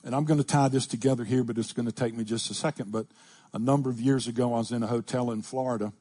[0.06, 2.52] And I'm going to tie this together here, but it's going to take me just
[2.52, 2.92] a second.
[2.92, 3.08] But
[3.54, 5.92] a number of years ago, I was in a hotel in Florida.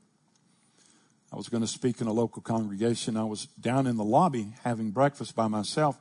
[1.32, 3.16] I was going to speak in a local congregation.
[3.16, 5.98] I was down in the lobby having breakfast by myself,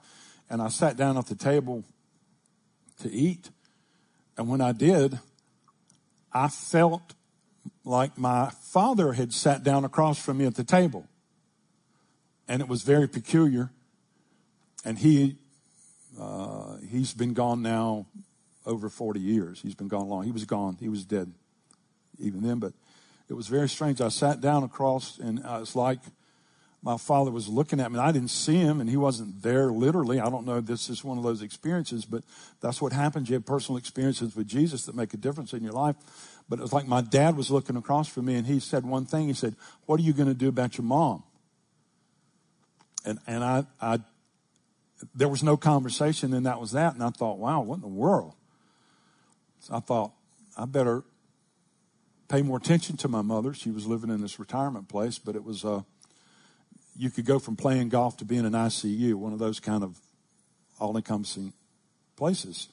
[0.49, 1.85] and I sat down at the table
[3.01, 3.49] to eat.
[4.37, 5.17] And when I did,
[6.33, 7.13] I felt
[7.85, 11.07] like my father had sat down across from me at the table.
[12.49, 13.71] And it was very peculiar.
[14.83, 15.37] And he,
[16.19, 18.05] uh, he's been gone now
[18.65, 19.61] over 40 years.
[19.61, 20.23] He's been gone long.
[20.23, 20.77] He was gone.
[20.79, 21.31] He was dead
[22.19, 22.73] even then, but
[23.29, 24.01] it was very strange.
[24.01, 25.99] I sat down across and it's like
[26.83, 27.97] my father was looking at me.
[27.97, 30.19] I didn't see him and he wasn't there literally.
[30.19, 32.23] I don't know this is one of those experiences, but
[32.61, 33.29] that's what happens.
[33.29, 35.95] You have personal experiences with Jesus that make a difference in your life.
[36.49, 39.05] But it was like my dad was looking across from me and he said one
[39.05, 39.27] thing.
[39.27, 41.23] He said, What are you going to do about your mom?
[43.05, 43.99] And, and I, I,
[45.13, 46.93] there was no conversation and that was that.
[46.93, 48.33] And I thought, wow, what in the world?
[49.59, 50.11] So I thought,
[50.57, 51.03] I better
[52.27, 53.53] pay more attention to my mother.
[53.53, 55.81] She was living in this retirement place, but it was, uh,
[56.97, 59.99] you could go from playing golf to being an ICU, one of those kind of
[60.79, 61.53] all encompassing
[62.15, 62.69] places.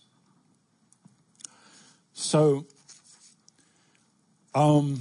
[2.12, 2.66] So
[4.54, 5.00] um,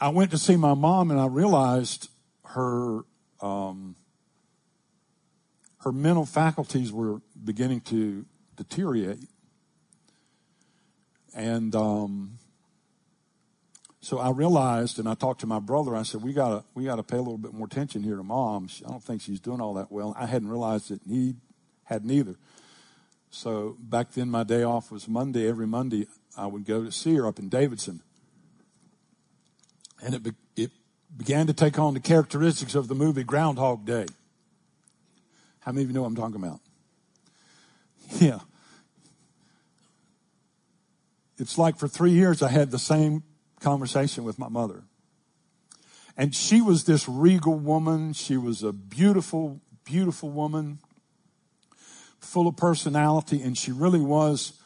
[0.00, 2.10] I went to see my mom and I realized
[2.46, 3.00] her
[3.40, 3.96] um,
[5.82, 8.24] her mental faculties were beginning to
[8.56, 9.28] deteriorate,
[11.34, 12.38] and um,
[14.00, 15.94] so I realized, and I talked to my brother.
[15.94, 18.68] I said, "We gotta we gotta pay a little bit more attention here to mom.
[18.84, 21.00] I don't think she's doing all that well." I hadn't realized it.
[21.08, 21.36] He
[21.84, 22.36] hadn't either.
[23.30, 25.48] So back then, my day off was Monday.
[25.48, 28.02] Every Monday, I would go to see her up in Davidson.
[30.04, 30.70] And it, be, it
[31.16, 34.06] began to take on the characteristics of the movie Groundhog Day.
[35.62, 36.60] How many of you know what I'm talking about?
[38.20, 38.40] Yeah.
[41.38, 43.22] It's like for three years I had the same
[43.60, 44.84] conversation with my mother.
[46.16, 48.12] And she was this regal woman.
[48.12, 50.78] She was a beautiful, beautiful woman,
[52.20, 54.60] full of personality, and she really was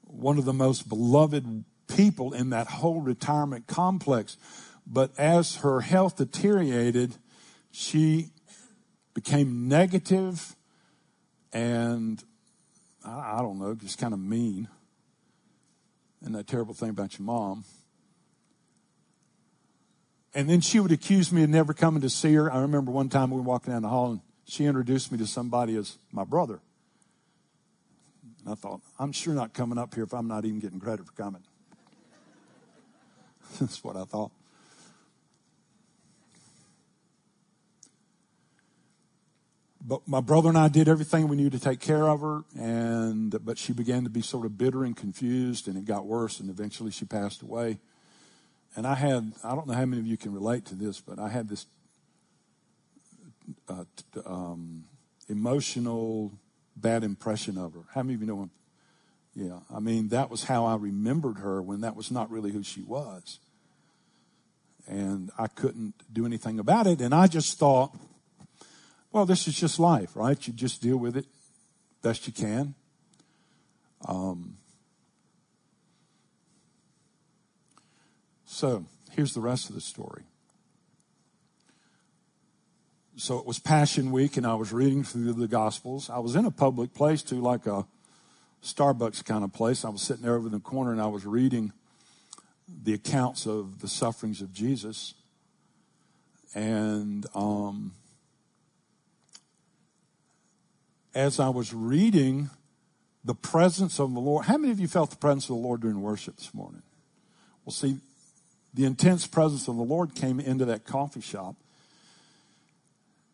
[0.00, 4.38] one of the most beloved people in that whole retirement complex.
[4.86, 7.16] But as her health deteriorated,
[7.70, 8.30] she
[9.20, 10.54] became negative
[11.52, 12.22] and
[13.04, 14.68] I, don't know, just kind of mean.
[16.24, 17.64] And that terrible thing about your mom.
[20.34, 22.52] And then she would accuse me of never coming to see her.
[22.52, 25.26] I remember one time we were walking down the hall and she introduced me to
[25.26, 26.60] somebody as my brother.
[28.44, 31.06] And I thought, I'm sure not coming up here if I'm not even getting credit
[31.06, 31.42] for coming.
[33.58, 34.30] That's what I thought.
[39.88, 43.34] But my brother and I did everything we knew to take care of her, and
[43.42, 46.50] but she began to be sort of bitter and confused, and it got worse, and
[46.50, 47.78] eventually she passed away.
[48.76, 51.18] And I had, I don't know how many of you can relate to this, but
[51.18, 51.64] I had this
[53.66, 53.84] uh,
[54.26, 54.84] um,
[55.26, 56.32] emotional
[56.76, 57.84] bad impression of her.
[57.94, 58.50] How many of you know him?
[59.34, 62.62] Yeah, I mean, that was how I remembered her when that was not really who
[62.62, 63.38] she was.
[64.86, 67.00] And I couldn't do anything about it.
[67.00, 67.96] And I just thought,
[69.12, 70.46] well, this is just life, right?
[70.46, 71.26] You just deal with it
[72.02, 72.74] best you can.
[74.06, 74.58] Um,
[78.58, 80.24] So here's the rest of the story.
[83.14, 86.10] So it was Passion Week, and I was reading through the Gospels.
[86.10, 87.86] I was in a public place too, like a
[88.64, 89.84] Starbucks kind of place.
[89.84, 91.72] I was sitting there over in the corner, and I was reading
[92.66, 95.14] the accounts of the sufferings of Jesus.
[96.52, 97.92] And um,
[101.14, 102.50] as I was reading
[103.24, 105.80] the presence of the Lord, how many of you felt the presence of the Lord
[105.80, 106.82] during worship this morning?
[107.64, 107.98] Well, see,
[108.72, 111.56] the intense presence of the Lord came into that coffee shop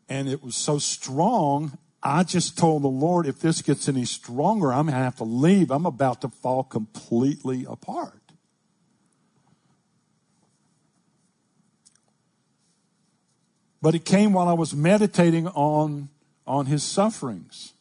[0.08, 1.78] and it was so strong.
[2.02, 5.24] I just told the Lord, if this gets any stronger, I'm going to have to
[5.24, 5.70] leave.
[5.70, 8.20] I'm about to fall completely apart.
[13.80, 16.08] But it came while I was meditating on,
[16.46, 17.72] on his sufferings.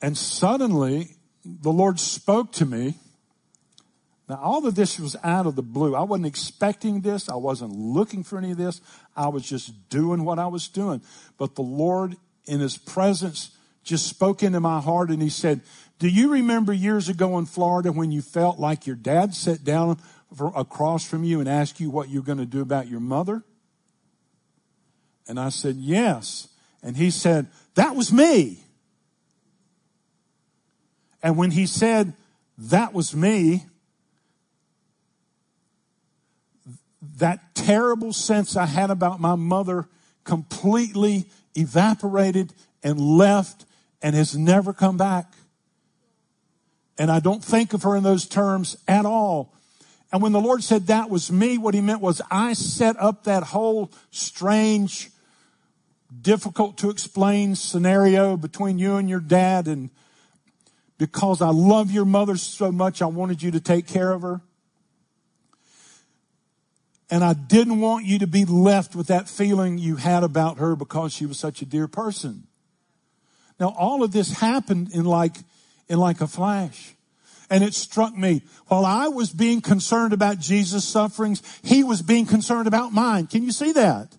[0.00, 2.94] And suddenly, the Lord spoke to me
[4.32, 5.94] now, all of this was out of the blue.
[5.94, 7.28] I wasn't expecting this.
[7.28, 8.80] I wasn't looking for any of this.
[9.16, 11.02] I was just doing what I was doing.
[11.36, 13.50] But the Lord, in His presence,
[13.84, 15.60] just spoke into my heart and He said,
[15.98, 19.98] Do you remember years ago in Florida when you felt like your dad sat down
[20.56, 23.42] across from you and asked you what you're going to do about your mother?
[25.28, 26.48] And I said, Yes.
[26.82, 28.58] And He said, That was me.
[31.22, 32.14] And when He said,
[32.58, 33.64] That was me,
[37.18, 39.88] that terrible sense I had about my mother
[40.24, 42.52] completely evaporated
[42.82, 43.64] and left
[44.00, 45.32] and has never come back.
[46.98, 49.54] And I don't think of her in those terms at all.
[50.12, 53.24] And when the Lord said that was me, what he meant was I set up
[53.24, 55.10] that whole strange,
[56.20, 59.66] difficult to explain scenario between you and your dad.
[59.68, 59.88] And
[60.98, 64.42] because I love your mother so much, I wanted you to take care of her.
[67.10, 70.76] And I didn't want you to be left with that feeling you had about her
[70.76, 72.46] because she was such a dear person.
[73.58, 75.36] Now all of this happened in like,
[75.88, 76.94] in like a flash.
[77.52, 82.24] And it struck me, while I was being concerned about Jesus' sufferings, he was being
[82.24, 83.26] concerned about mine.
[83.26, 84.16] Can you see that?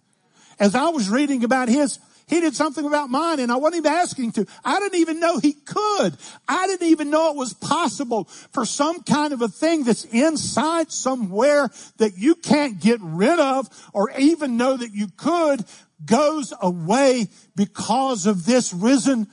[0.59, 3.91] As I was reading about his, he did something about mine and I wasn't even
[3.91, 4.45] asking to.
[4.63, 6.15] I didn't even know he could.
[6.47, 10.91] I didn't even know it was possible for some kind of a thing that's inside
[10.91, 15.65] somewhere that you can't get rid of or even know that you could
[16.05, 19.25] goes away because of this risen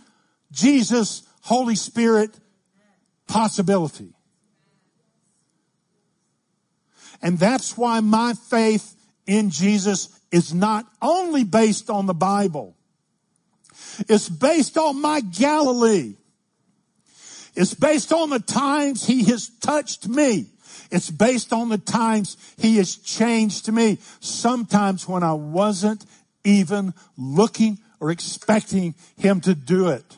[0.52, 2.30] Jesus, Holy Spirit
[3.30, 4.12] possibility.
[7.22, 8.94] And that's why my faith
[9.26, 12.76] in Jesus is not only based on the Bible,
[14.08, 16.14] it's based on my Galilee.
[17.54, 20.46] It's based on the times he has touched me.
[20.90, 23.98] It's based on the times he has changed me.
[24.20, 26.04] Sometimes when I wasn't
[26.42, 30.16] even looking or expecting him to do it.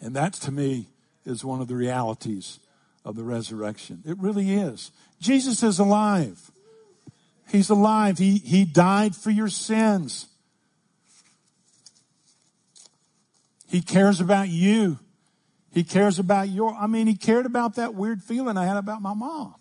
[0.00, 0.86] And that to me
[1.24, 2.60] is one of the realities
[3.04, 4.02] of the resurrection.
[4.06, 4.90] It really is.
[5.20, 6.50] Jesus is alive.
[7.48, 8.18] He's alive.
[8.18, 10.26] He, he died for your sins.
[13.68, 14.98] He cares about you.
[15.72, 19.00] He cares about your, I mean, he cared about that weird feeling I had about
[19.00, 19.54] my mom.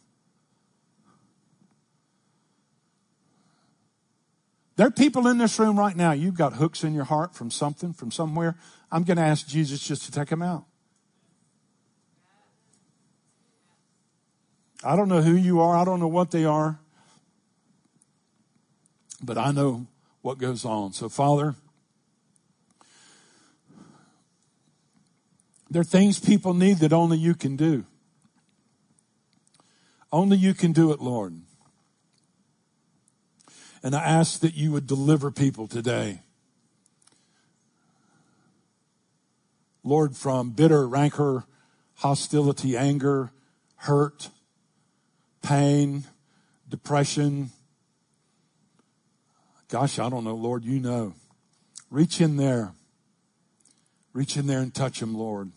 [4.75, 7.51] There are people in this room right now, you've got hooks in your heart from
[7.51, 8.55] something, from somewhere.
[8.91, 10.65] I'm going to ask Jesus just to take them out.
[14.83, 15.75] I don't know who you are.
[15.75, 16.79] I don't know what they are.
[19.21, 19.87] But I know
[20.21, 20.93] what goes on.
[20.93, 21.55] So, Father,
[25.69, 27.85] There are things people need that only you can do.
[30.11, 31.39] Only you can do it, Lord.
[33.83, 36.21] And I ask that you would deliver people today.
[39.83, 41.45] Lord, from bitter rancor,
[41.97, 43.31] hostility, anger,
[43.75, 44.29] hurt,
[45.49, 46.03] pain,
[46.69, 47.49] depression.
[49.67, 51.15] Gosh, I don't know, Lord, you know.
[51.89, 52.73] Reach in there.
[54.13, 55.51] Reach in there and touch him, Lord.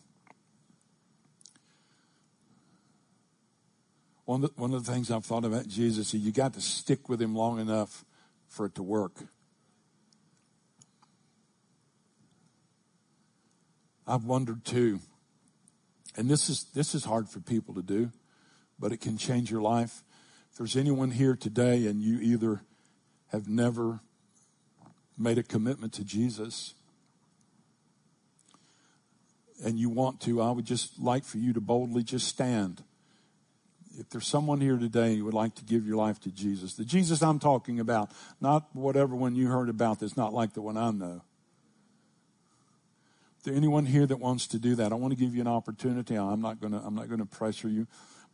[4.24, 6.62] One of, the, one of the things I've thought about Jesus is you got to
[6.62, 8.06] stick with him long enough
[8.48, 9.12] for it to work.
[14.06, 15.00] I've wondered too,
[16.16, 18.10] and this is, this is hard for people to do,
[18.82, 20.02] but it can change your life.
[20.50, 22.62] If there's anyone here today and you either
[23.28, 24.00] have never
[25.16, 26.74] made a commitment to Jesus
[29.64, 32.82] and you want to, I would just like for you to boldly just stand
[33.98, 36.84] if there's someone here today who would like to give your life to Jesus, the
[36.84, 38.10] Jesus I'm talking about,
[38.40, 41.22] not whatever one you heard about that's not like the one I know.
[43.38, 44.92] Is there anyone here that wants to do that?
[44.92, 46.16] I want to give you an opportunity.
[46.16, 47.86] I'm not going to pressure you,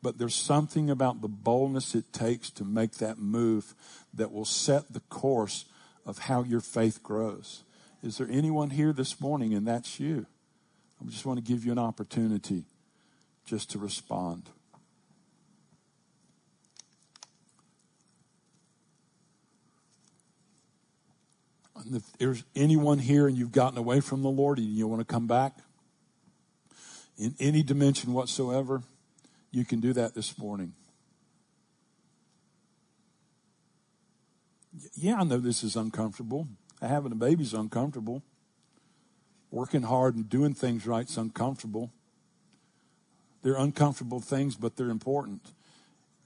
[0.03, 3.75] but there's something about the boldness it takes to make that move
[4.15, 5.65] that will set the course
[6.07, 7.65] of how your faith grows.
[8.03, 10.27] Is there anyone here this morning and that's you?
[11.01, 12.65] I just want to give you an opportunity
[13.45, 14.49] just to respond.
[21.85, 25.01] And if there's anyone here and you've gotten away from the Lord and you want
[25.01, 25.57] to come back
[27.17, 28.83] in any dimension whatsoever,
[29.51, 30.73] you can do that this morning.
[34.95, 36.47] Yeah, I know this is uncomfortable.
[36.81, 38.23] Having a baby is uncomfortable.
[39.51, 41.91] Working hard and doing things right is uncomfortable.
[43.43, 45.41] They're uncomfortable things, but they're important.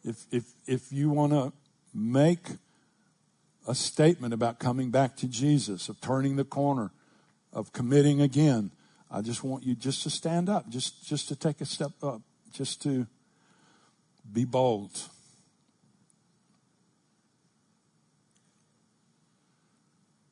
[0.05, 1.53] If, if, if you want to
[1.95, 2.49] make
[3.67, 6.91] a statement about coming back to Jesus, of turning the corner,
[7.53, 8.71] of committing again.
[9.11, 12.23] I just want you just to stand up, just, just to take a step up,
[12.53, 13.07] just to
[14.31, 15.09] be bold.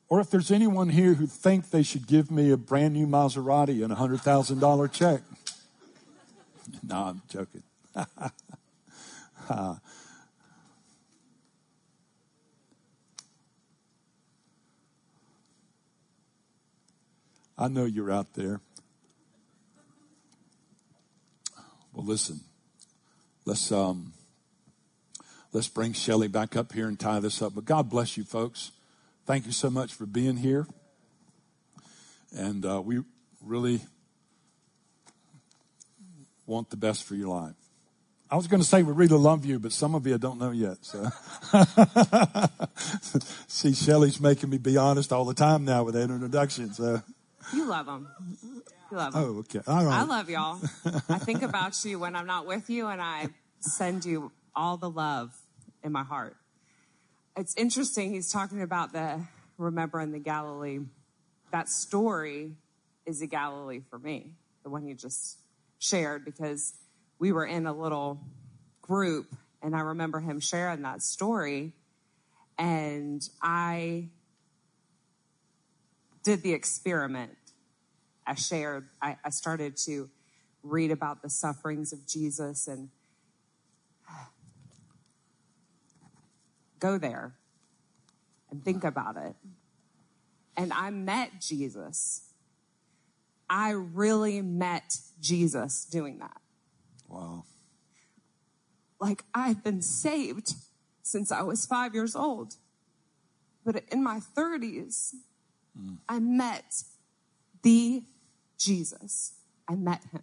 [0.09, 3.83] Or if there's anyone here who think they should give me a brand new Maserati
[3.83, 5.23] and a hundred thousand dollar check.
[6.83, 7.63] no, I'm joking.
[7.95, 9.77] uh,
[17.57, 18.61] I know you're out there.
[21.93, 22.41] Well, listen.
[23.45, 24.13] Let's um,
[25.53, 27.55] let's bring Shelly back up here and tie this up.
[27.55, 28.73] But God bless you, folks.
[29.27, 30.67] Thank you so much for being here,
[32.37, 33.05] and uh, we
[33.41, 33.83] really
[36.47, 37.55] want the best for your life.
[38.29, 40.41] I was going to say we really love you, but some of you I don't
[40.41, 40.79] know yet.
[40.83, 41.11] So,
[43.47, 46.73] see, Shelly's making me be honest all the time now with that introduction.
[46.73, 47.03] So.
[47.53, 48.09] You love them.
[48.91, 49.23] You love them.
[49.23, 49.61] Oh, okay.
[49.67, 50.01] All right.
[50.01, 50.61] I love y'all.
[51.09, 53.29] I think about you when I'm not with you, and I
[53.61, 55.35] send you all the love
[55.83, 56.37] in my heart.
[57.37, 58.13] It's interesting.
[58.13, 59.21] He's talking about the
[59.59, 60.81] remember in the Galilee.
[61.53, 62.57] That story
[63.07, 65.39] is a Galilee for me, the one you just
[65.79, 66.75] shared, because
[67.19, 68.21] we were in a little
[68.83, 71.73] group, and I remember him sharing that story,
[72.59, 74.09] and I
[76.23, 77.37] did the experiment
[78.27, 80.09] I shared, I, I started to
[80.63, 82.91] read about the sufferings of Jesus and
[86.79, 87.35] go there
[88.51, 89.35] and think about it.
[90.57, 92.33] And I met Jesus.
[93.49, 96.41] I really met Jesus doing that.
[97.09, 97.45] Wow.
[99.01, 100.55] Like I've been saved
[101.03, 102.55] since I was five years old.
[103.65, 105.15] But in my 30s,
[105.79, 105.99] mm.
[106.09, 106.83] I met
[107.63, 108.03] the
[108.59, 109.35] Jesus.
[109.69, 110.23] I met him.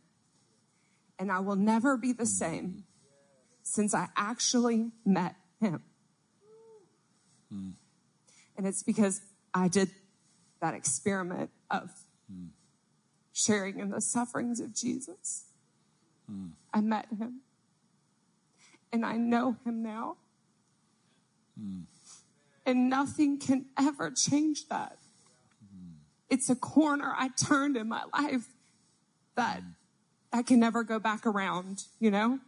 [1.20, 2.84] And I will never be the same
[3.64, 5.82] since I actually met him.
[7.54, 7.74] Mm.
[8.56, 9.22] And it's because
[9.54, 9.89] I did
[10.62, 11.91] that experiment of
[12.32, 12.50] mm.
[13.34, 15.45] sharing in the sufferings of Jesus.
[16.32, 16.52] Mm.
[16.74, 17.41] I met him.
[18.93, 20.18] And I know him now.
[22.66, 24.98] And nothing can ever change that
[26.30, 28.48] it's a corner I turned in my life
[29.36, 29.62] that
[30.34, 32.40] I can never go back around, you know?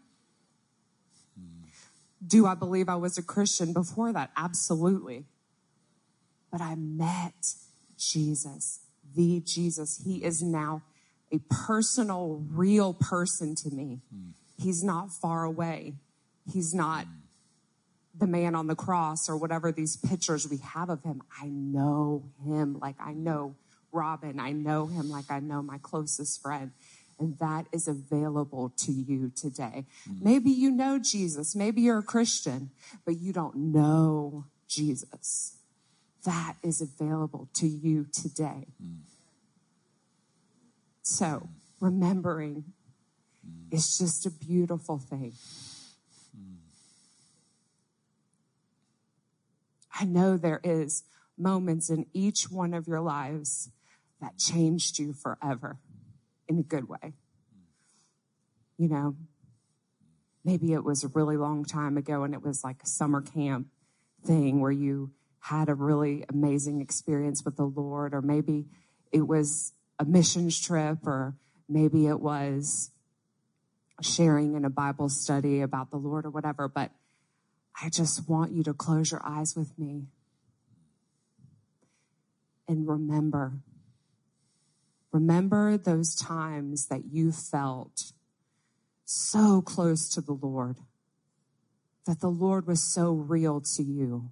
[2.26, 4.32] Do I believe I was a Christian before that?
[4.36, 5.26] Absolutely.
[6.52, 7.54] But I met
[7.98, 8.80] Jesus,
[9.16, 10.02] the Jesus.
[10.06, 10.82] He is now
[11.32, 14.00] a personal, real person to me.
[14.58, 15.94] He's not far away.
[16.52, 17.06] He's not
[18.18, 21.22] the man on the cross or whatever these pictures we have of him.
[21.42, 23.56] I know him like I know
[23.92, 24.40] Robin.
[24.40, 26.72] I know him like I know my closest friend.
[27.20, 29.86] And that is available to you today.
[30.10, 30.22] Mm.
[30.22, 31.54] Maybe you know Jesus.
[31.54, 32.72] Maybe you're a Christian,
[33.06, 35.58] but you don't know Jesus.
[36.24, 38.68] That is available to you today.
[38.82, 39.00] Mm.
[41.02, 41.50] So
[41.82, 42.64] remembering
[43.46, 43.74] mm.
[43.74, 45.34] is just a beautiful thing.
[50.00, 51.04] I know there is
[51.38, 53.70] moments in each one of your lives
[54.22, 55.80] that changed you forever
[56.48, 57.14] in a good way.
[58.78, 59.16] You know,
[60.44, 63.68] maybe it was a really long time ago and it was like a summer camp
[64.26, 68.66] thing where you had a really amazing experience with the Lord, or maybe
[69.12, 71.36] it was a missions trip, or
[71.68, 72.92] maybe it was
[74.02, 76.92] sharing in a Bible study about the Lord or whatever, but
[77.82, 80.08] I just want you to close your eyes with me
[82.68, 83.54] and remember.
[85.12, 88.12] Remember those times that you felt
[89.06, 90.78] so close to the Lord,
[92.06, 94.32] that the Lord was so real to you,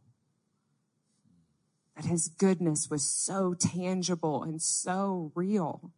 [1.95, 5.91] that his goodness was so tangible and so real.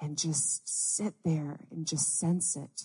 [0.00, 2.84] And just sit there and just sense it.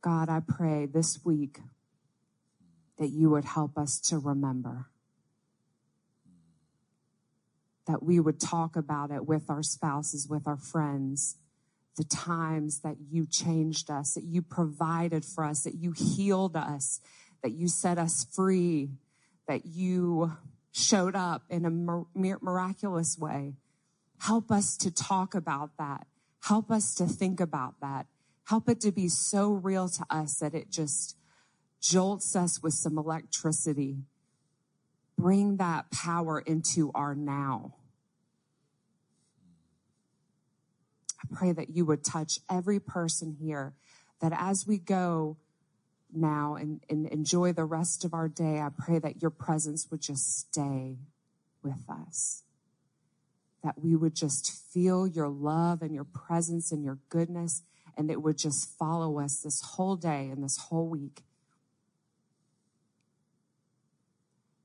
[0.00, 1.60] God, I pray this week
[3.00, 4.86] that you would help us to remember.
[7.86, 11.38] That we would talk about it with our spouses, with our friends,
[11.96, 17.00] the times that you changed us, that you provided for us, that you healed us,
[17.42, 18.90] that you set us free,
[19.48, 20.36] that you
[20.70, 21.70] showed up in a
[22.14, 23.54] miraculous way.
[24.18, 26.06] Help us to talk about that.
[26.42, 28.06] Help us to think about that.
[28.44, 31.16] Help it to be so real to us that it just
[31.80, 33.98] jolts us with some electricity.
[35.16, 37.74] Bring that power into our now.
[41.22, 43.74] I pray that you would touch every person here,
[44.20, 45.36] that as we go
[46.12, 50.00] now and, and enjoy the rest of our day, I pray that your presence would
[50.00, 50.98] just stay
[51.62, 52.42] with us.
[53.62, 57.62] That we would just feel your love and your presence and your goodness,
[57.96, 61.22] and it would just follow us this whole day and this whole week.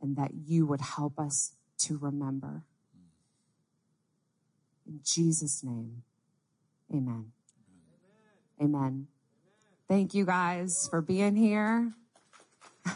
[0.05, 2.63] And that you would help us to remember.
[4.85, 6.03] In Jesus' name,
[6.93, 7.31] amen.
[8.61, 8.75] Amen.
[8.75, 9.07] amen.
[9.87, 11.91] Thank you guys for being here.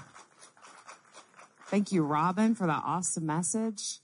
[1.66, 4.01] Thank you, Robin, for that awesome message.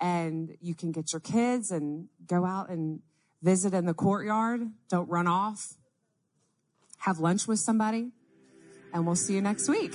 [0.00, 3.00] And you can get your kids and go out and
[3.42, 4.62] visit in the courtyard.
[4.88, 5.74] Don't run off.
[6.98, 8.10] Have lunch with somebody.
[8.92, 9.94] And we'll see you next week.